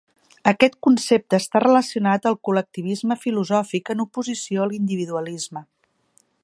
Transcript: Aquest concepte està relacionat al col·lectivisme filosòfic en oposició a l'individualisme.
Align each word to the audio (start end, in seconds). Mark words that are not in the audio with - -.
Aquest 0.51 0.77
concepte 0.85 1.39
està 1.41 1.61
relacionat 1.63 2.25
al 2.31 2.39
col·lectivisme 2.49 3.19
filosòfic 3.27 3.93
en 3.95 4.05
oposició 4.07 4.65
a 4.65 4.69
l'individualisme. 4.73 5.67